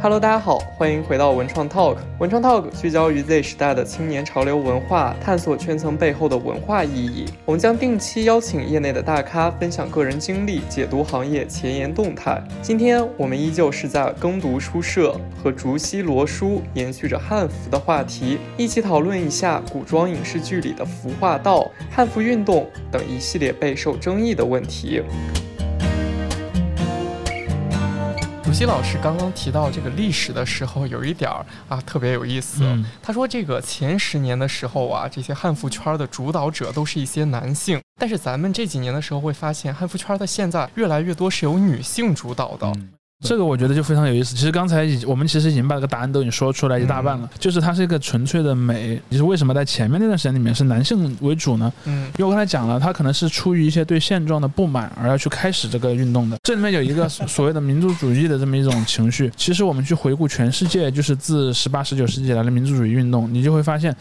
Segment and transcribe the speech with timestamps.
[0.00, 1.96] Hello，大家好，欢迎回到文创 Talk。
[2.20, 7.26] 文创 Talk 聚焦于 Z 时代的青年潮流文化，探索圈层背后的文化意义。
[7.44, 12.40] 我们将定期邀请业内的大咖分享个人经历，解读行业前沿动态。
[12.62, 25.02] 今天我们依旧是在耕读书社和竹溪罗书延续着汉服的话题，一起讨论一下古装影视剧里的服化道、汉服运动等一系列备受争议的问题。
[28.58, 32.64] 竹溪老师刚刚提到这个历史的时候，有一点儿啊特别有意思。
[33.00, 42.72] 他说，这个前十年的时候啊，这些汉服圈的主导者都是一些男性，但是咱们这几年的时候会发现，汉服圈的现在越来越多是由女性主导的。
[43.20, 44.36] 这个我觉得就非常有意思。
[44.36, 49.00] 其实刚才已我们其实已经把这个答案都已经说出来一大半了，就是它是一个纯粹的美。
[49.10, 51.72] 就是为什么在前面那段时间里面是男性为主呢？
[51.84, 56.38] 嗯，因为我刚才讲了，他可能是出于一些对现状的不满而要去开始这个运动的。
[56.44, 59.32] 这里面有一个 所谓的民族主义的这么一种情绪。
[59.36, 63.94] 其实我们去回顾全世界，就是自十八、十九世纪来的民族主义运动，你就会发现。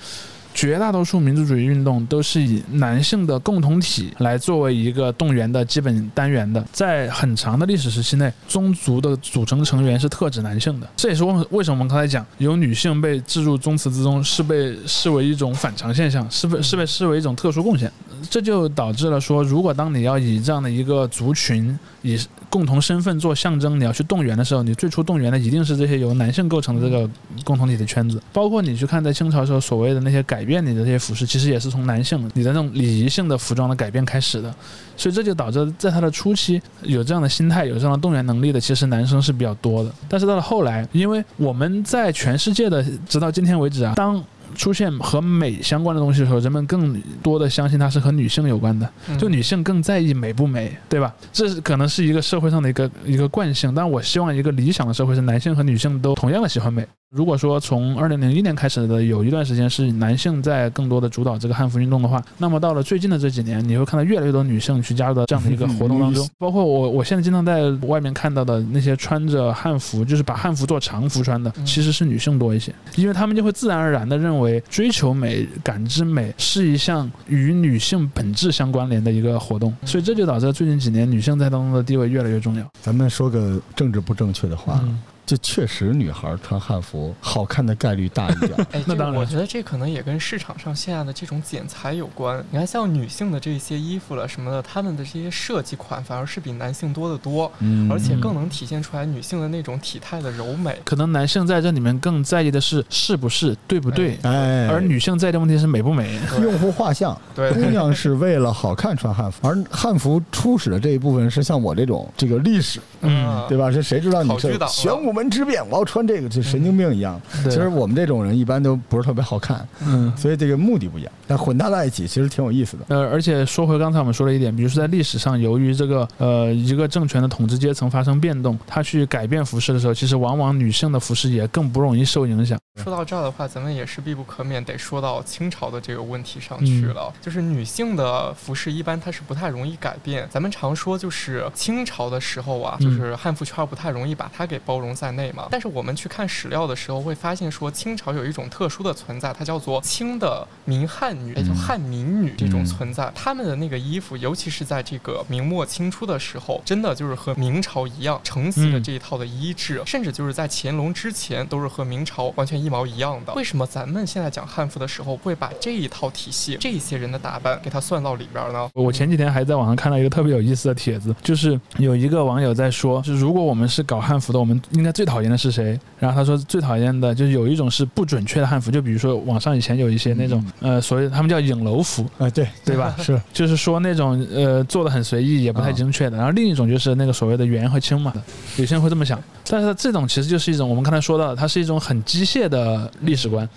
[0.58, 10.90] 绝大多数民族主义运动都是以男性的共同体来作为一个动员的基本单元的，在很长的历史时期内，宗族的组成成员是特指男性的。
[10.96, 17.92] 这也是为为什么我们刚才讲有女性被置入宗祠之中是被视为一种反常现象，是被是被视为一种特殊贡献。
[18.28, 22.20] 这就导致了说，如果当你要以这样的一个族群以
[22.50, 27.08] 共同身份做象征，你要去动员的时候，你最初动员的一定是这些由男性构成的这个
[27.44, 28.20] 共同体的圈子。
[28.34, 30.48] 包括你去看在清朝时候所谓的那些改。
[30.48, 34.50] 变你的这些服饰，其实也是从男性你的那种礼仪性的服装的改变开始的，
[34.96, 39.92] 所以这就导致在它的初期有这样的心态、有这样的动员能力的，其实男生是比较多的。
[40.08, 44.24] 但是到了后来，因为我们在全世界的直到今天为止啊，当
[44.58, 51.16] 出现和美相关的东西的时候，人们更多的相信它是和女性有关的，就女性更在意美不美，对吧？
[51.32, 53.74] 这是可能是一个社会上的一个一个惯性。
[53.74, 56.86] 但我希望一个理想的社会是男性和女性都同样的喜欢美。
[57.10, 66.28] 如果说从二零零一年开始的有一段时间是男性在更多的主导这个汉服运动的话，那么到了最近的这几年，你会看到越来越多女性去加入到这样的一个 活动当中。
[66.38, 82.66] 包括我，我现在经常在外面看到的那些穿着汉服，就是把汉服做长服穿的，其实是女性多一些，因为他们就会自然而然的认为追求美、感知美是一项与女性本质相关联的一个活动，所以这就导致最近几年女性在当中的地位越来越重要。
[82.82, 84.84] 咱们说个政治不正确的话。
[85.28, 88.54] 就确实，女孩穿汉服好看的概率大一点。
[88.72, 92.42] 哎，那当然，我觉得这可能也跟市场上现在的这种剪裁有关。
[92.50, 97.52] 你看，像女性的这些衣服了什么的，她们的这些设计款反而是比男性多得多，
[97.92, 100.80] 而且更能体现出来女性的那种体态的柔美。
[100.86, 106.18] 可能男性在这里面更在意的是是不是对不对，哎，而女性在意的问题是美不美。
[106.42, 113.70] 用户画像，对，姑娘是为了好看穿汉服，而汉服初始的这一部分是像我这种这个历史，嗯，对吧？
[113.70, 115.98] 这谁知道你是玄武门之变，我要穿。
[115.98, 117.20] 穿这个就神经病一样。
[117.46, 122.86] 其实我们这种人一般都不是特别好看，嗯，所以这个目的不一样，但混搭在一起其实挺有意思的。
[122.90, 132.60] 呃，而且说回刚才我们说的一点，比如说在历史上，由于这个呃一个政权的统治阶层发生变动，他去改变服饰的时候，其实往往女性的服饰也更不容易受影响。
[132.78, 137.12] 说到这儿的话，咱们也是必不可免得说到清朝的这个问题上去了。
[137.22, 140.28] 就是女性的服饰一般它是不太容易改变。
[140.30, 145.48] 咱们常说就是清朝的时候啊，就是汉服圈不太容易把它给包容在内嘛。
[145.50, 153.12] 但是我们去看史料的时候，会发现说清朝有一种特殊的存在，它叫做清的民汉女，也就汉民女这种存在。
[153.16, 162.78] 她们的那个衣服，尤其是在这个明末清初的时候，真的就是和明朝一样承袭了这一套的衣制，甚至就是在乾隆之前都是和明朝完全一。
[162.78, 168.70] 毛一样的，为什么咱们现在讲汉服的时候会把这一套体系、这些人的打扮给它算到里边呢？
[168.74, 175.80] 我前几天还在网上看到一个特别有意思的帖子，就是有一个网友在说，就如果我们是搞汉服的，我们应该最讨厌的是谁？
[175.98, 182.94] 然后他说最讨厌的就是有一种是不准确的汉服，就比如说网上以前有一些那种呃，所谓他们叫影楼服啊，对对吧？
[183.02, 186.18] 是，就是说那种呃做的很随意，也不太精确的。
[186.18, 188.14] 然后另一种就是那个所谓的圆和清嘛，
[188.58, 189.18] 有些人会这么想，
[189.50, 192.57] 但是这种其实就是一种我们刚才说到的，它是一种很机械的
[193.02, 193.48] 历史观。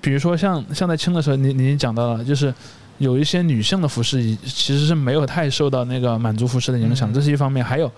[0.00, 2.52] 比如说像像在清的时候，你你讲到了，就是
[2.98, 7.64] 有一些女性的服饰其实是没有太受到那个满族服饰的影响，这是一方面。
[7.64, 7.90] 还有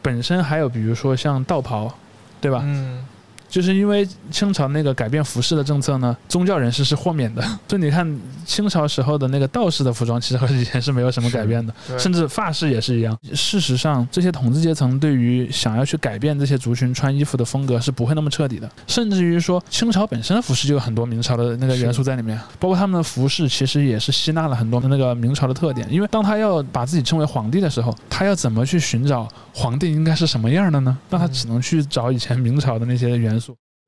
[0.00, 1.92] 本身还有比如说像道袍，
[2.40, 2.60] 对吧？
[2.64, 3.04] 嗯。
[3.52, 7.42] 就是因为清朝那个改变服饰的政策呢，宗教人士是豁免的。
[7.68, 13.14] 所以你看清朝时候的那个道士的服装，其实和以前是没有什么改变的，甚至发饰也是一样。
[13.34, 25.86] 事实上，这些统治阶层对于想要去改变这些族群穿衣服的风格是不会那么彻底的，甚至于说清朝本身的服饰就有很多明朝的那个元素在里面，包括他们的服饰其实也是吸纳了很多的那个明朝的特点。
[25.92, 30.96] 因为当他要把自己称为皇帝的时候，他要怎么去寻找皇帝应该是什么样的呢？
[31.10, 33.41] 那他只能去找以前明朝的那些元素。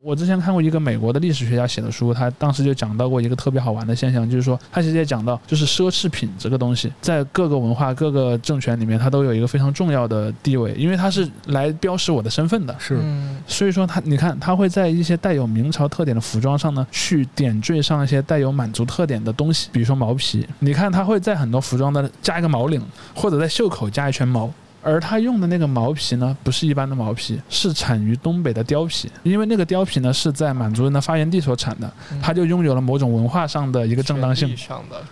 [0.05, 12.77] 我之前看过一个美国的历史学家写的书，他当时就讲到过一个特别好玩的现象，就是说他其实也讲到，就是奢侈品这个东西在各个文化、各个政权里面，它都有一个非常重要的地位，因为它是来标识我的身份的。
[12.79, 13.01] 是，
[13.47, 20.47] 所以说他，你看他会在一些带有明朝特点的服装上呢，去点缀上一些带有满族特点的东西，比如说毛皮。
[20.59, 22.83] 你看他会在很多服装的加一个毛领，
[23.15, 24.53] 或者在袖口加一圈毛。
[24.85, 29.11] 而他用的那个毛皮呢，不是一般的毛皮，是产于东北的貂皮。
[29.23, 31.91] 因为那个貂皮呢是在满族人的发源地所产的，
[32.23, 34.55] 他就拥有了某种文化上的一个正当性，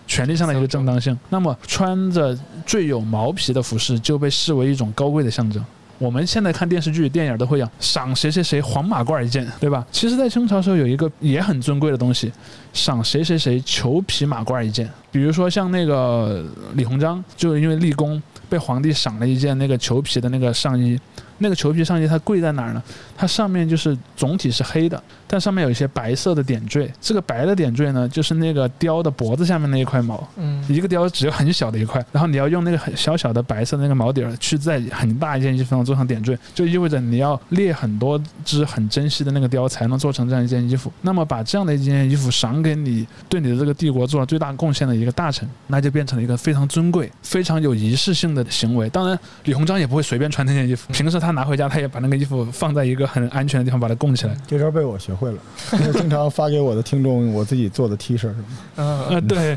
[0.06, 1.19] 权利上的一个正当性。
[1.30, 5.64] 那么穿着最有毛皮的服饰就被视为一种高贵的象征。
[5.98, 9.86] 我们现在看电视剧、电影都会讲赏谁谁谁黄马褂一件，对吧？
[9.92, 12.32] 其实，在清朝时候有一个也很尊贵的东西，
[12.72, 14.90] 赏谁谁谁裘皮马褂一件。
[15.12, 16.44] 比如说像那个
[16.75, 18.20] 李鸿章，就因为立功。
[18.52, 21.00] 被皇帝赏了一件那个裘皮的那个上衣。
[21.42, 22.82] 那个裘皮上衣它贵在哪儿呢？
[23.16, 26.90] 它上面就是总体是黑的，但上面有一些白色的点缀。
[27.00, 30.26] 这个白的点缀呢，就是那个貂的脖子下面那一块毛。
[30.36, 40.92] 嗯，一个貂只有很小的一块，然后你要用那个很小小的白色的那个毛底儿去在很大一件衣服上做上点缀，就意味着你要列很多只很珍惜的那个貂才能做成这样一件衣服。
[41.00, 48.88] 那么把这样的一件衣服赏给你对你的这个帝国做了最大贡献的一个大臣，那就变成了一个非常尊贵、非常有仪式性的行为。
[48.90, 51.31] 当然，李鸿章也不会随便穿那件衣服，平时他。
[51.34, 54.37] 拿回家，他也把那个衣服放在一个很安全的地方，把它供起来。
[54.46, 55.38] 这招被我学会了，
[55.73, 58.44] 因为经常发给我的听众我自己做的 T 恤什么。
[58.76, 59.56] 嗯，对，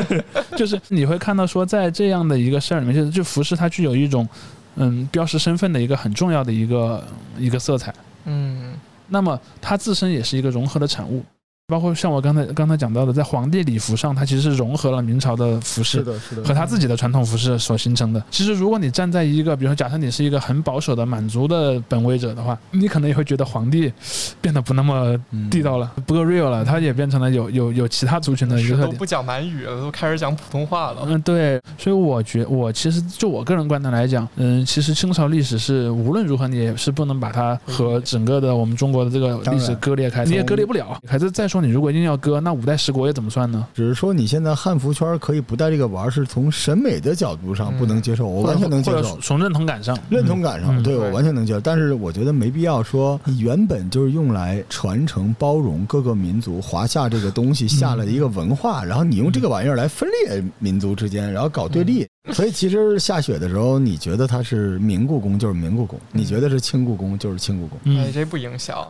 [0.56, 4.28] 就是你会看到说，在这样的一个事儿里面，就是就服饰它具有一种
[4.76, 7.04] 嗯标识身份的一个很重要的一个
[7.38, 7.94] 一个色彩。
[8.24, 8.74] 嗯，
[9.08, 11.24] 那么它自身也是一个融合的产物。
[11.70, 16.02] 包括像我刚才刚才讲到的，在皇帝礼服上，它其实是融合了明朝的服饰
[16.44, 18.22] 和他自己的传统服饰所形成的。
[18.30, 23.92] 其实，如果你站在一个，比如说，假设你是一个很保守的满族的本位者的话，你可能也会觉得皇帝
[24.40, 25.16] 变得不那么
[25.48, 28.90] 地道了，不够 real 了，他也变成了有有有其他族群的一个特点。
[28.90, 31.02] 都不讲满语了，都开始讲普通话了。
[31.06, 31.60] 嗯，对。
[31.78, 40.98] 所以我觉我其实就我个人观点来讲，嗯，其实清朝历史是无论如何你也是不能把它和整个的我们中国的这个历史割裂开，你也割裂不了。
[41.06, 41.59] 还是再说。
[41.60, 43.66] 你如果硬要割，那五代十国又怎么算呢？
[43.74, 49.18] 只是说你现在汉服圈可以不带这个玩，是从审美的角度上不能接受，我完全能接受。
[49.20, 51.60] 从认同感上，认同感上，对我完全能接受。
[51.60, 62.06] 但是我觉得没必要说，你原本就是用来传承、包容各个民族，华夏这个东西下了一个文化，然后你用这个玩意儿来分裂民族之间，然后搞对立。
[62.32, 68.86] 所以其实下雪的时候，你觉得它是明故宫就是明故宫，你觉得是清故宫就是清故宫，哎，这不影响。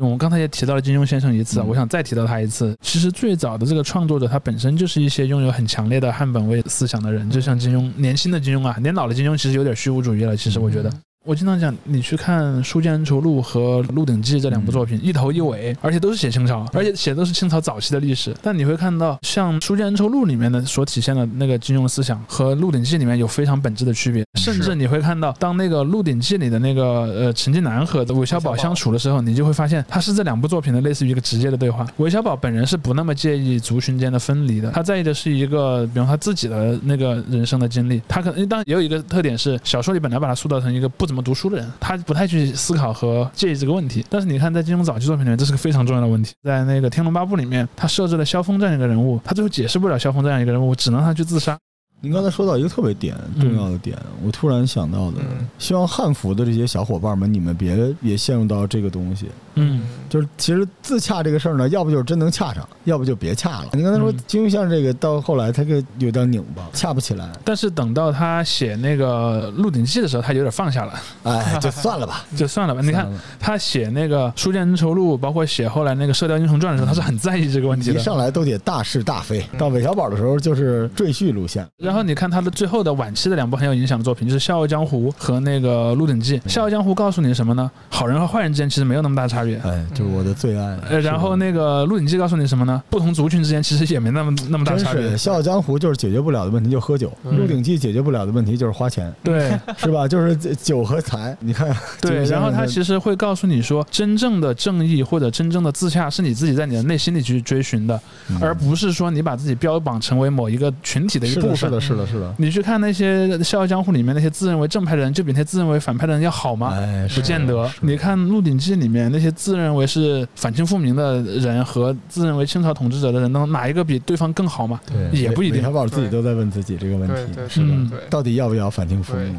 [0.00, 2.74] 我们刚才也提到了金庸先生一次，我想再提到他一次。
[2.80, 10.34] 其实最早的这个创作者，他本身就是一些拥有很强烈的汉本位思想的人，就像金庸，年轻的金庸啊，年老的金庸其实有点虚无主义了。
[10.34, 10.90] 其实我觉得。
[11.26, 18.34] 我经常讲，你去看《书剑恩仇录》和《鹿鼎记》这两部作品，一头一尾，而且都是写清朝，而且写的都是清朝早期的历史。
[18.40, 24.24] 但你会看到，像《书剑恩仇录》里面的所体现的那个金庸思想，和《鹿鼎记》里面有非常本质的区别。
[24.36, 31.86] 甚至你会看到，当那个《鹿鼎记》里的那个呃陈近南和韦小宝相处的时候，你就会发现，他是这两部作品的类似于一个直接的对话。
[31.98, 38.00] 韦小宝本人是不那么介意族群间的分离的，他在意的是一个，比方他自己的那个人生的经历。
[38.08, 41.72] 他可能当然也有一个特点是，小说里本来把他塑造成一个不怎么读书的人。
[41.80, 46.32] 他不太去思考和介意这个问题，但是你看，在金庸早期作品里面，这是个非常重要的问题。
[46.44, 51.58] 在那个《天龙八部》里面，他设置了萧峰这样一个人物，他最后解释不了萧峰这样一个人物，只能他去自杀。
[52.02, 55.18] 您刚才说到一个特别点重要的点，我突然想到的，
[55.58, 59.26] 希望汉服的这些小伙伴们，你们别也陷入到这个东西。
[59.56, 63.68] 嗯，就是其实自洽这个事儿呢，要不就是真能洽上，要不就别洽了。
[63.74, 67.28] 你刚才说金庸像这个，到后来他个有点拧巴，洽不起来。
[67.44, 70.94] 但是等到他写那个《鹿鼎记》的时候，他有点放下了。
[71.24, 72.80] 哎，就算了吧， 就算了吧。
[72.80, 73.06] 你看
[73.38, 78.00] 他写那个《书剑恩仇录》，包括写后来那个《射雕英雄传》的时候，他是很在意这个问题的。
[78.00, 81.68] 一上来都得大是大非，到韦小宝的时候就是赘婿路线。
[81.90, 86.38] 然后你看他的最后的晚期的两部很有影响的作品，就是《笑傲江湖》和那个《鹿鼎记》。
[86.48, 87.68] 《笑傲江湖》告诉你什么呢？
[87.88, 89.56] 好人和坏人之间其实没有那么大差别。
[89.56, 90.78] 哎，就是我的最爱。
[90.88, 92.80] 呃，然后那个《鹿鼎记》告诉你什么呢？
[92.88, 95.16] 不同族群之间其实也没那么那么大差别。
[95.16, 100.06] 笑傲江湖就是解决不了的问题就喝酒，《鹿鼎记》解决不了的问题就是花钱，对，是吧？
[100.06, 101.36] 就是酒和财。
[101.40, 102.24] 你看，对。
[102.26, 108.00] 然后他其实会告诉你说，真正的正义或者真正的自洽是你自己在你的内心里去追寻的，
[108.40, 111.56] 而不是说你把自己标榜成为某一个群体的一部分。
[111.56, 112.06] 是的，是的，是的。
[112.06, 116.72] 是的你去看那些《笑傲江湖》里面那些自认为正派的人，就比那些自认为反派的人要好吗？
[116.74, 117.70] 哎，不见得。
[117.80, 124.80] 你看《鹿鼎记》里面那些自认为是反清复明的人和自认为清朝统治者的人，能哪一个比对方更好吗？
[124.86, 125.62] 对，也不一定。
[125.62, 127.60] 小宝自己都在问自己这个问题，是
[127.90, 129.38] 的，到底要不要反清复明？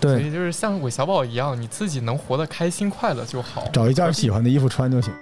[0.00, 5.12] 对，所以就是像韦小宝一样，你自己能活得开心快乐就好，找一件喜欢的衣服穿就行。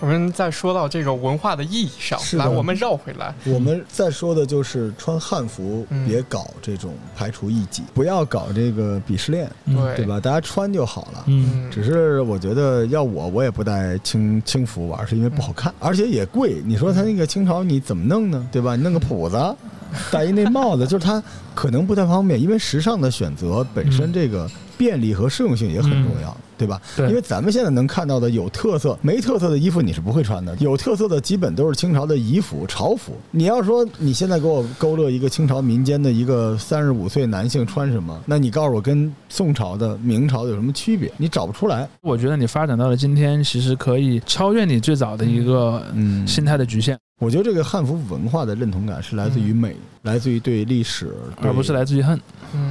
[0.00, 3.34] 我们再说到这个文化的意义上来，我们绕回来。
[3.46, 9.50] 我们再说的就是穿汉服，别搞这种排除异己，不要搞这个鄙视链，
[9.96, 10.20] 对吧？
[10.20, 11.24] 大家穿就好了。
[11.26, 16.62] 嗯，只是我觉得要我，我也不带清清服玩，是因为不好看，而且也贵。
[16.64, 18.46] 你说他那个清朝你怎么弄呢？
[18.52, 18.76] 对吧？
[18.76, 19.56] 你弄个谱子，
[20.12, 21.22] 戴一那帽子，就是他
[21.54, 24.48] 可能不太方便，因为时尚的选择本身这个。
[24.78, 26.80] 便利和适用性也很重要，对吧？
[26.96, 30.56] 对，因为咱们现在能看到的有特色、没特色的衣服，你是不会穿的。
[30.60, 33.12] 有特色的基本都是清朝的仪服、朝服。
[33.30, 41.10] 你要说你现在给我勾勒一个清朝民间的一个三十五岁男性穿什么，那你告诉我跟宋朝的、明朝的有什么区别？
[41.16, 41.88] 你找不出来。
[42.00, 46.98] 我觉得你发展到了今天，其实可以超越你最早的一个嗯心态的局限。
[47.18, 52.20] 我觉得这个汉服文化的认同感是来自于美，来自于对历史，而不是来自于恨。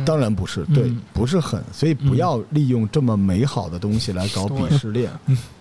[0.06, 5.12] 当然不是，对，不是恨，所以不要利用这么美好的东西来搞鄙视链，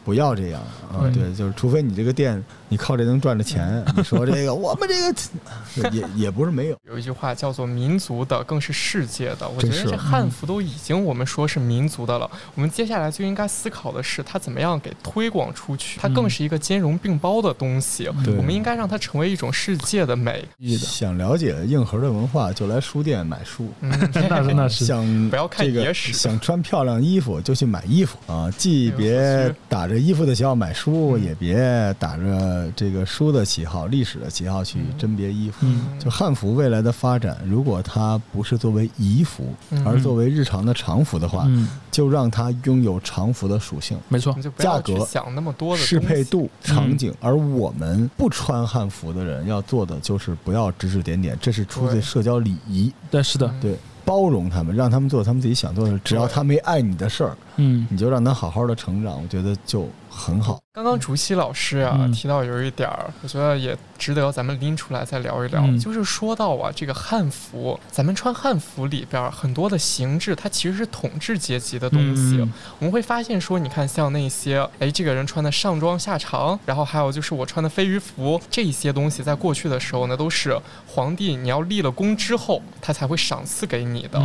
[0.04, 0.60] 不要这样
[0.92, 1.10] 啊！
[1.12, 2.42] 对，就是除非你这个店。
[2.70, 3.84] 你靠这能赚着钱？
[3.96, 6.76] 你说这个， 我们这个也也不是没有。
[6.88, 12.28] 有一句话叫做“民族的更是世界的”，我觉得这汉服都已经我们说是民族的了。
[12.56, 16.00] 我们接下来就应该思考的是，它怎么样给推广出去？
[16.00, 18.08] 它更是一个兼容并包的东西。
[18.08, 20.44] 我们应该让它成为一种世界的美。
[20.78, 23.68] 想了解硬核的文化，就来书店买书。
[23.80, 24.84] 那是那是。
[24.84, 28.50] 想不要看野史，想穿漂亮衣服就去买衣服啊！
[28.58, 31.56] 既别打着衣服的旗号买书，也别
[31.98, 32.70] 打着。
[32.76, 35.66] 这个书的旗号、历史的旗号去甄别衣服，
[35.98, 41.46] 就汉服未来的发展，如果它不是作为仪服，而作为日常的常服的话，
[41.90, 43.98] 就让它拥有常服的属性。
[44.08, 47.14] 没错，价格、想那么多的适配度、场景。
[47.20, 52.92] 而我们不穿汉服的人要做的就是不要指指点点，这是出自社交礼仪。
[53.10, 60.60] 对，是的，对，包容他们，让他们做他们自己想做的，只要他没碍你的事儿，嗯，你就让他好好的成长，我觉得就很好。
[60.74, 65.64] 刚刚竹溪老师啊提到有一点儿，我觉得也值得咱们拎出来再聊一聊。
[65.78, 72.40] 就是说到啊，这个汉服，咱们穿汉服里边很多的形制，它其实是统治阶级的东西。
[72.80, 84.20] 我们会发现说，你看像那些，哎，这个人穿的上装下长，然后还有就是我穿的飞鱼服，这些东西在过去的时候呢，都是皇帝你要立了功之后，他才会赏赐给你的。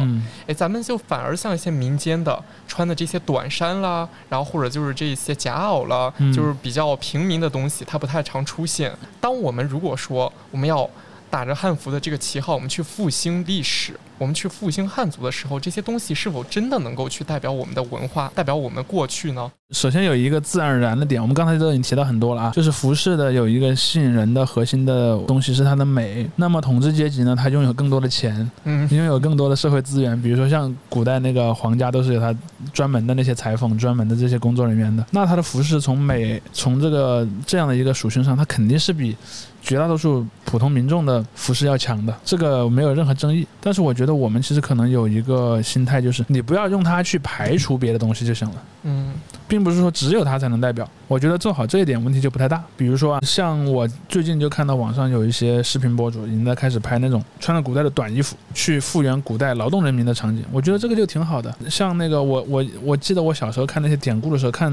[0.47, 6.11] 哎，咱们就反而像一些民间的穿的这些短衫啦，然后或者就是这些夹袄啦。
[6.38, 8.96] 就就是比较平民的东西，它不太常出现。
[9.19, 10.89] 当我们如果说我们要
[11.29, 14.00] 打着汉服的这个旗号，我们去复兴历史。
[14.17, 19.51] 我们去复兴汉族的时候，这些东西是否真的能够去代表我们的文化，代表我们过去呢？
[19.71, 26.27] 首先有一个自然而然的点，我们刚才都已经提到很多了啊，就是服饰的有一个吸引人的核心的东西是它的美。
[26.38, 32.35] 那么统治阶级呢，他拥有更多的钱，嗯，拥有更多的社会资源，比如说像古代那个皇家都是有他
[32.73, 35.05] 专门的那些裁缝、专门的这些工作人员的。
[35.11, 39.15] 那它的服饰从美，从这个这样的一个属性上，它肯定是比
[39.61, 43.47] 绝大多数普通民众的服饰要强的，这个没有任何争议。
[43.61, 44.09] 但是我觉得。
[44.19, 48.55] 我们其实可能有一个心态，就是你不要用它去排除别的东西就行了。
[48.83, 49.13] 嗯。
[49.49, 52.63] 并不是说只有它才能代表，我觉得做好这一点问题就不太大。
[52.77, 61.53] 比如说啊，像我最近就看到网上有一些视频博主已经在开始拍那种穿着古代的短衣服去复原古代劳动人民的场景，我觉得这个就挺好的。
[61.67, 64.71] 像那个我我我记得我小时候看那些典故的时候，看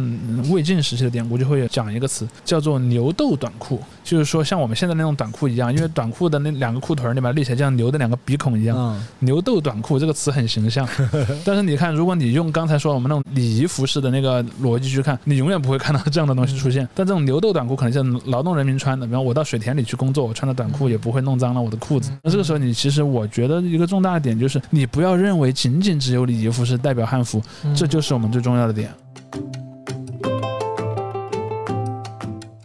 [0.50, 10.86] 魏晋时期的典故就会讲一个词叫做牛斗短裤，就是说像我们现在那种短裤一样，因为短裤的那两个裤腿儿里面立起来像牛的两个鼻孔一样，牛斗短裤这个词很形象。
[11.46, 14.44] 但是你看，如果你用刚才说我们那种礼仪服饰的那个。
[14.66, 16.88] 逻辑去看，你永远不会看到这样的东西出现。
[16.94, 22.10] 但这种牛豆短裤可能是劳动人民穿的，比方我到水田里去工作，我穿的短裤也不会弄脏了我的裤子。
[22.22, 27.40] 那这个时候，你其实我觉得一个重大的点就是，你不要认为仅仅只有礼仪服是代表汉服，
[27.74, 28.92] 这就是我们最重要的点。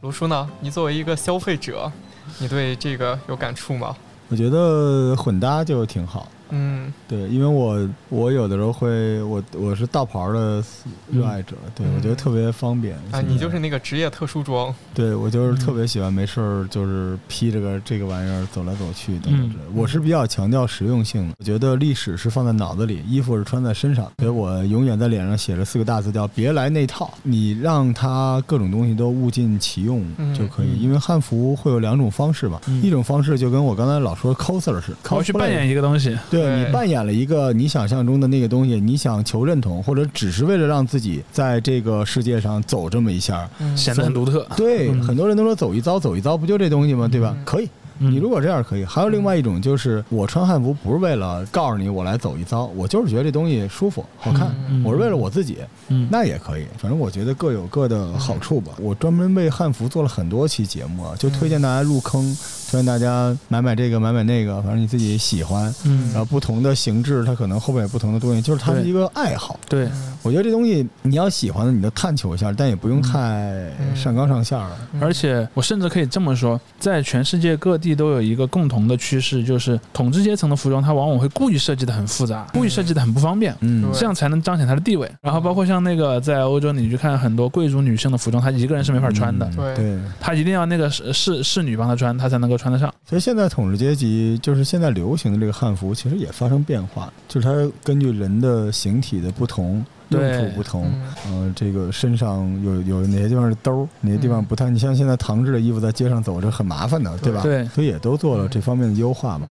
[0.01, 0.50] 卢叔呢？
[0.60, 1.91] 你作为一个消费者，
[2.39, 3.96] 你对这个有感触吗？
[4.29, 6.27] 我觉得混搭就挺好。
[6.51, 10.63] 嗯，对，因为我我有的时候会，我我是道袍的
[11.10, 13.22] 热爱者，对我觉得特别方便啊。
[13.22, 19.29] 你就是那个职业特殊装，对我就是特别喜欢没事儿就是披着个这个玩意儿走来走去的。
[19.74, 27.12] 我是比较强调实用性的，我觉得历史是放在脑子里，衣服是穿在身上，所以我永远在脸上写着四个大字叫“别来那套”。
[27.24, 30.03] 你让它各种东西都物尽其用
[30.34, 44.48] 就可以，因为汉服会有两种方式吧，一种方式就跟我刚才老说 coser 似的，我去扮演一个东西，对你扮演了一个你想象中的那个东西，你想求认同，或者只是为了让自己在这个世界上走这么一下，显得很独特。
[44.55, 47.07] 对，很多人都说走一遭，走一遭，不就这东西吗？
[47.07, 47.36] 对吧？
[47.45, 47.69] 可以。
[48.03, 55.60] 你如果这样可以，还有另外一种，就是我穿汉服不是为了告诉你我来走一遭，我就是觉得这东西舒服好看，我是为了我自己，
[56.10, 56.65] 那也可以。
[56.79, 58.71] 反正我觉得各有各的好处吧。
[58.79, 62.36] 我专门为汉服做了很多期节目啊，就推荐大家入坑，
[62.71, 65.71] 推荐大家买买这个买买那个，反正你自己喜欢。
[65.85, 69.59] 嗯然后不同的形制，它可能后面有不同的东西，就是它是一个爱好。
[69.69, 69.87] 对，
[70.23, 74.75] 我觉得这东西你要喜欢的，你就探求一下，但也不用太上纲上线了。
[74.99, 77.91] 而且我甚至可以这么说，在全世界各地。
[77.91, 85.11] 都有一个共同的趋势，就是统治阶层的服装，它往往会故意设计的很复杂，故意设计的很不方便，嗯，这样才能彰显它的地位。
[85.21, 92.93] 然后包括像那个在欧洲，你去看很多贵族女性的服装，她一个人是没法穿的，对，她一定要那个侍侍女帮她穿，她才能够穿得上。
[93.03, 99.83] 所以现在统治阶级就是现在流行的这个汉服，其实也发生变化，就是它根据人的形体的不同。
[100.11, 100.91] 用处不同，
[101.25, 104.69] 嗯，这个身上有有哪些地方是兜儿，哪些地方不太？
[104.69, 107.41] 你像现在唐制的衣服在街上走着很麻烦的，对吧？
[107.41, 109.47] 对，所以也都做了这方面的优化嘛。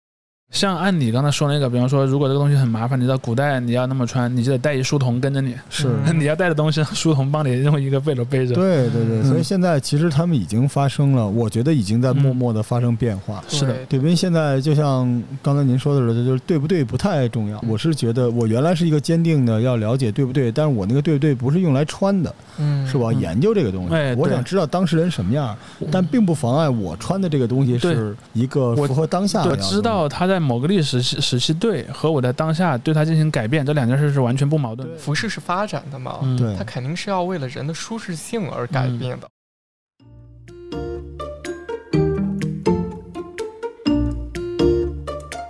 [0.52, 5.54] 像按你刚才说那个，比方说，如果这个东西很麻烦，你到古代你要那么穿，你就得带一书童跟着你。
[5.70, 8.56] 是， 你要带的东西，书童帮你用一个背篓背着。
[8.56, 13.44] 对对对，所以现在其实他们已经发生了，我觉得已经在默默的发生变化。
[13.50, 17.62] 是的，对，因为现在就像刚才您说的似的，就是对不对不太重要。
[17.68, 23.12] 我是觉得我原来是一个坚定的要了解对不对，但是我那个对不对不是用来穿的，嗯，是吧？
[23.12, 25.54] 研究这个东西，我想知道当事人什么样，
[25.92, 29.50] 但并不妨碍我穿的这个东西是一个符合当下的。
[29.50, 34.88] 我知道他在某个历史时期对和我在当下对它进行改变，这两件事是完全不矛盾。
[34.98, 39.28] 服饰是发展的嘛，对，它肯定是要为了人的舒适性而改变的。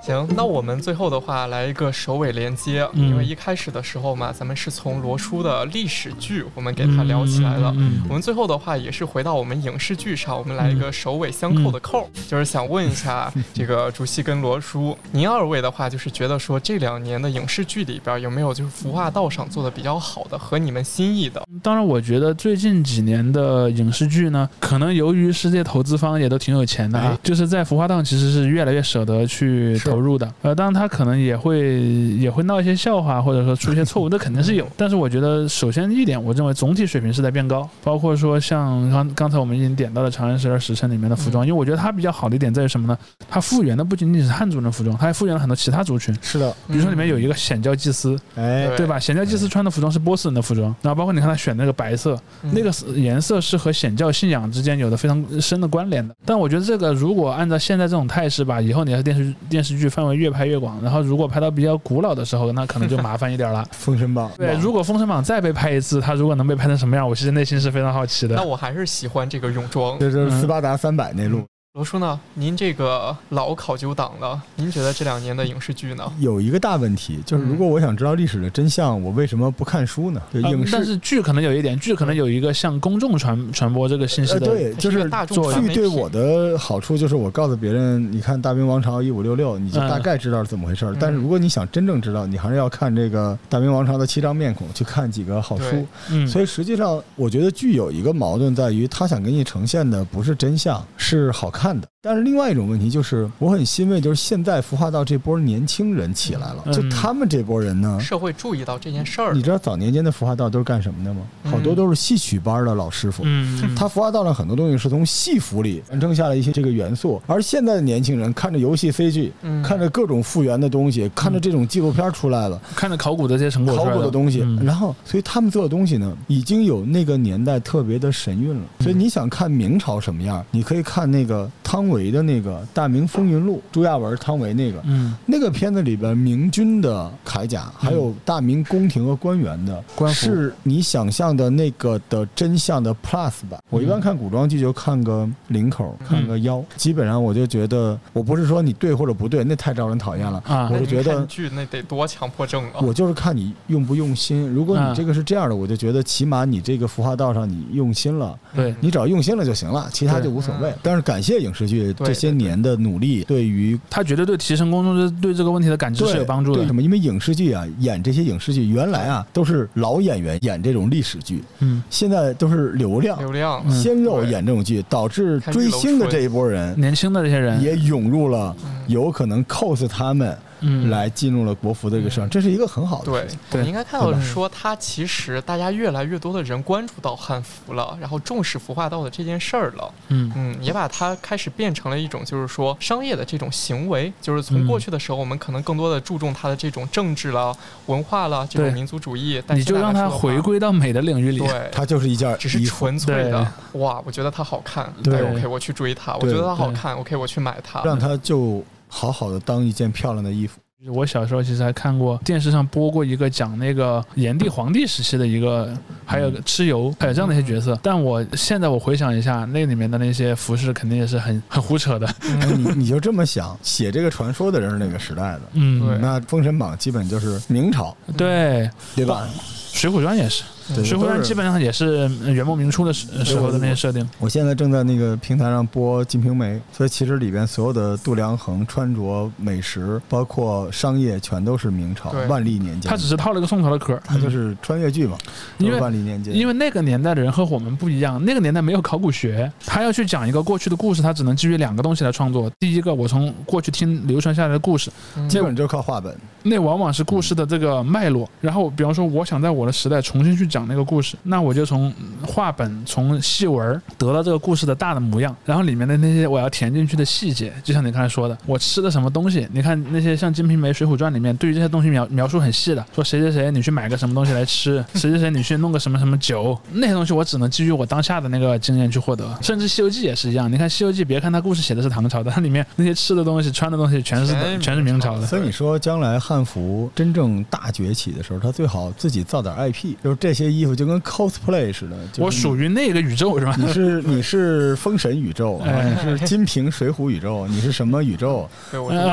[0.05, 7.73] 行，那我们最后的话来一个首尾连接，因为一开始的时候嘛，咱们是从罗叔的历史剧，我们给他聊起来了。
[8.07, 21.43] 我们最后的话也是回到我们影视剧上，我们来一个首尾相扣的扣，就是想问一下 这个主席跟罗叔，您二位的话就是觉得说这两年的影视剧里边有没有就是服化道上做的比较好的和你们心意的？
[21.63, 29.75] 当然，我觉得最近几年的影视剧呢，可能由于世界投资方也都挺有钱的啊，就是在服化档其实是越来越舍得去。
[29.85, 31.79] 投入的，呃，当然他可能也会
[32.17, 34.67] 也会闹一些笑话，或者说出一些错误，这肯定是有。
[34.75, 37.69] 但是我觉得，首先一点，我认为总体水平是在变高。
[37.83, 42.97] 包括说像刚刚才我们已经点到的《长安十二时辰》里面的服装，因为我觉得它比较好的一点在于什么呢？
[43.29, 46.15] 它复原的不仅仅是汉族人的服装，它还复原了很多其他族群。
[46.21, 48.99] 是的，比如说里面有一个显教祭司，哎，对吧？
[48.99, 56.13] 显教祭司穿的服装是波斯人的服装，然后包括你看他选那个白色，那个颜色是和显教信仰之间有着非常深的关联的。
[56.25, 63.63] 但我觉得这个如果按照现在这种态势吧，以后你要电视电视剧范围越越拍越广，然后如果拍到比较古老的时候，那可能就麻烦一点了。
[63.71, 68.35] 封神榜， 对，如果封神榜再被拍一次，它如果能被拍成什么样，我其实内心是非常好奇的。
[68.35, 71.43] 那我还是喜欢这个泳装，就是斯巴达三百那路。
[71.75, 72.17] 罗叔呢？
[72.35, 76.09] 您这个老考究党了，您觉得这两年的影视剧呢？
[76.21, 80.21] 有一个大问题，就是如果我想知道历史的真相，我为什么不看书呢？
[80.31, 90.95] 影视，但是剧可能有一点，剧可能有一个向公众传传播这个信息的，对，就是大众剧对我的好处就是我告诉别人，你看《大明王朝一五六六》，你就大概知道是怎么回事儿。
[90.97, 95.85] 但是如果你想真正知道，你还是要看这个《大明王朝的七张面孔》，去看几个好书。
[96.09, 101.87] 嗯，所以实际上，我觉得剧有一个矛盾在于，他想给你呈现的不是真相，是好看的。
[102.01, 109.33] 但是另外一种问题就是，我很欣慰，就是现在孵化到这波年轻人起来了，就他们这波人呢，社会注意到这件事儿。
[109.33, 111.21] 你知道早年间的孵化道都是干什么的吗？
[111.45, 119.31] 好多都是戏曲班的老师傅，嗯他孵化道上很多东西是从戏服里传承下来一些这个元素，而现在的年轻人看着游戏 CG，
[119.63, 128.61] 看着各种复原的东西，看着这种纪录片出来了，看着考古的这些成果，考古的东西，然后所以他们做的东西呢，已经有那个年代特别的神韵了。
[128.81, 143.59] 所以你想看明朝什么样，你可以看那个汤唯的那个《大明风云录》，朱亚文、汤唯那个，嗯，那个片子里边明军的铠甲，还有大明宫廷和官员的，是你想象的那个的真相的 plus 版。
[143.69, 150.41] 我一般看古装剧就看个领口，看个腰，基本上我就觉得，我不是说你对或者不对，那太招人讨厌了。
[150.45, 150.69] 啊！
[150.71, 152.81] 我是觉得剧那得多强迫症啊！
[152.81, 154.47] 我就是看你用不用心。
[154.49, 158.73] 如果你这个是这样的，我就觉得起码你这个服化道上你用心了，对。
[158.79, 160.73] 你只要用心了就行了，其他就无所谓。
[160.83, 166.61] 但是感谢影视剧这些年的努力，对于他绝对对提升公众对这个问题的感知是有帮助的。
[166.61, 166.81] 为什么？
[166.81, 178.55] 因为影视剧啊，演这些影视剧原来啊都是老演员演这种历史剧，嗯，现在都是流量流量鲜肉演这种剧，导致追星的这一波人，年轻的这些人也涌入了，
[178.87, 180.35] 有可能 cos 他们。
[180.61, 183.11] 嗯，来进入了国服的这个市场，这是一个很好的。
[183.11, 189.93] 对，我们应该看到是说，它其实大家越来越多的人关注到汉服了，然后重视服化道的这件事儿了。
[190.07, 194.11] 嗯嗯，也把它开始变成了一种，就是说商业的这种行为。
[194.21, 197.55] 就是从过去的时候，我们可能更多的注重它的这种政治了、
[197.87, 199.41] 文化了这种民族主义。
[199.49, 206.15] 你就让它回归到美的领域里，对，它就是一件只是纯粹的哇，我觉得它好看，对，OK，我去追它。
[206.15, 208.63] 我觉得它好看，OK，我去买它，让它就。
[208.87, 210.59] 好好的当一件漂亮的衣服。
[210.93, 217.79] 我小时候其实还看过电视上播过一个讲那个炎帝皇帝时期的一个，还有蚩尤，还有这样的一些角色。
[217.81, 222.07] 但我现在我回想一下，那里面的那些服饰肯定也是很很胡扯的。
[222.55, 225.41] 你你就这么想，写这个传说的人是哪个时代的？
[225.53, 229.27] 嗯，那《封神榜》基本就是明朝，对对吧？
[229.79, 230.43] 《水浒传》也是。
[230.73, 234.07] 水浒传基本上也是元末明初的时时候的那些设定。
[234.19, 242.89] 我现在正在那个平台上播《金瓶梅》，所以其实里边所有的度量衡、穿着、美食，包括商业，全都是明朝万历年间。
[242.89, 245.17] 他只是套了个宋朝的壳，他就是穿越剧嘛。
[245.57, 252.49] 因为万历年间，因为那个年代的人和我们不一样，那个年代没有考古学，他要去讲一个过去的故事，他只能基于两个东西来创作。
[252.59, 254.91] 第一个，我从过去听流传下来的故事，
[255.27, 256.15] 基本就靠话本。
[256.43, 258.29] 那往往是故事的这个脉络。
[258.39, 261.45] 然后，比方说，我想在我的时代重新去讲那个故事，那。
[261.45, 261.93] 我就从
[262.25, 269.47] 画本、从戏文得到这个故事的大的模样，然后里面的那些我要填进去的细节，就像你刚才说的，我吃的什么东西？
[269.51, 279.23] 你看那些像《金瓶梅》《水浒传》里面对于这些东西描描述很细的，说谁谁谁你去买个什么东西来吃，谁谁谁你去弄个什么什么酒，那些东西我只能基于我当下的那个经验去获得。
[279.43, 285.27] 甚至《西游记》也是一样，你看《西游记》，别看它故事写的是唐朝的，它里面那些吃的东西、穿的东西全是全是明朝的。
[285.27, 291.95] 所以你说将来汉服真正大崛起的时候，他最好自己造点 IP，就是这些衣服就跟 cosplay 似的。
[292.17, 293.55] 我属于那个宇宙是吧？
[293.57, 298.47] 你是你是封神宇宙，你是金瓶水浒宇宙，你是什么宇宙？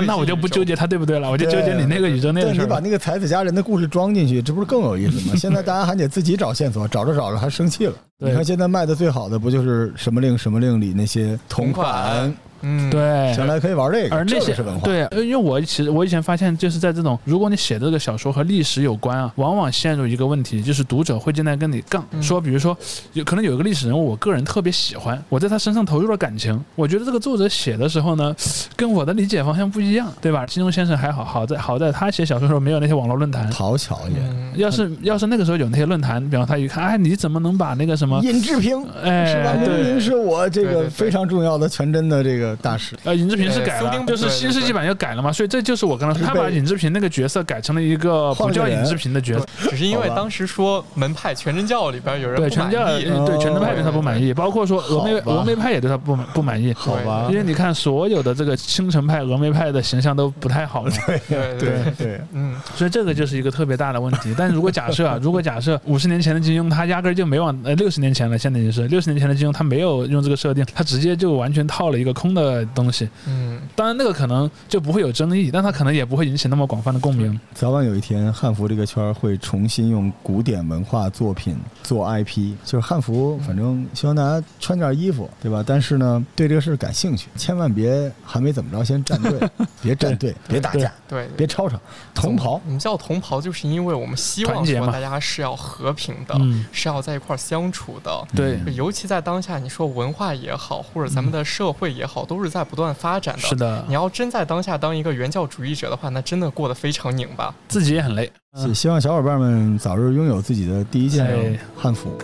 [0.07, 2.53] 那我就不纠结他对不对了，我就纠结你那个宇宙那个。
[2.53, 5.35] 你把那个才子佳人的故事装进去，这不是更有意思吗？
[5.38, 7.95] 现在大家还得自己找线索，找着找着还生气了。
[8.18, 12.33] 你看现在卖的最好的不就是什么令什么令里那些同款？
[12.62, 14.85] 嗯，对，将来可以玩这个，而那些是文化。
[14.85, 22.77] 对，因为我其实我以前发现，就是在这种，如果你写的这个小说和历史有关啊，往往陷入一个问题，就是读者会进来跟你杠，说，比如说，
[23.12, 28.35] 有可能有一个历史人物，我个人特别喜欢，我在他身上投入了感情，我觉得这个作者写的时候呢，
[28.77, 30.46] 跟我的理解方向不一样，对吧？
[30.46, 34.53] 金庸先生还好，好在好在他写小说的时候没有那些网络论坛，讨巧一点。
[34.57, 39.55] 要是要是那个时候有那些论坛，比方他一看，哎，你怎么能把那个什么尹志平，哎，是吧？
[39.55, 43.33] 明明是我这个非常重要的全真的这个大师，呃，尹。
[43.33, 57.29] 志平是改了，就是新世纪版又改了嘛，所以这就是我刚刚说，他把尹志平那个角色改成了一个不叫尹志平的角色，只是因为当时说门派全真教里边有人对全教对全真派对他不满意，包括说峨眉峨眉派也对他不不满意，好吧？
[57.31, 64.35] 因为你看所有的这个青城派峨眉派的形象都不太好，对对对对，嗯，所以这个就是一个特别大的问题。
[64.37, 72.41] 但是如果假设啊， 如果假设五十年前的金庸他压根就没往呃六十年前了，现在就是六十年前的金庸他没有用这个设定，他直接就完全套了一个空的
[72.74, 73.92] 东西，嗯，当然。
[73.94, 77.38] 那个可能就不会有争议，但它可能也不会引起那么广泛的共鸣。
[77.55, 85.62] 早晚有一天，汉服这个圈会重新用古典文化作品做 IP，就是汉服，反正希望大家穿件衣服，对吧？
[85.64, 89.38] 但是呢，对这个事感兴趣，千万别还没怎么着先站队，
[89.83, 91.78] 别站队，别打架，对，别吵吵。
[92.14, 96.35] 同袍，我们叫同袍，就是因为我们希望说大家是要和平的，
[96.72, 98.26] 是要在一块相处的。
[98.35, 103.42] 对，尤其在当下，你说文化也好，或者咱们的社会也好，都是在不断发展的。
[103.42, 103.85] 是的。
[103.87, 108.33] 你要真在当下当一个原教主义者的话，那真的过得非常拧巴，自己也很累。
[108.75, 112.16] 希望小伙伴们早日拥有自己的第一件汉服。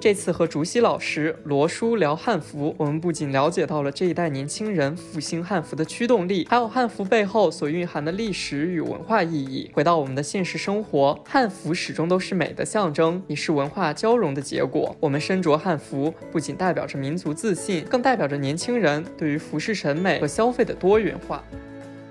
[0.00, 9.68] 这次和竹溪老师罗叔聊汉服，我们不仅了解到了这一代年轻人复兴汉服的驱动力，还有汉服背后所蕴含的历史与文化意义。
[9.74, 14.94] 回到我们的现实生活，汉服始终都是美的象征，也是文化交融的结果。
[15.00, 21.42] 我们身着汉服，不仅代表着民族自信，更代表着年轻人对于服饰审美和消费的多元化。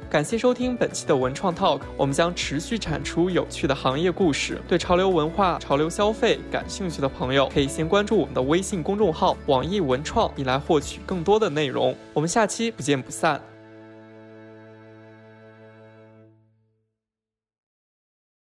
[0.09, 4.57] 感谢收听本期的文创 Talk，我们将持续产出有趣的行业故事。
[4.65, 11.93] 对潮流文化、潮流消费感兴趣的朋友，可以先关注我们的微信公众号“网易文创”，以来获取更多的内容。
[12.13, 13.41] 我们下期不见不散。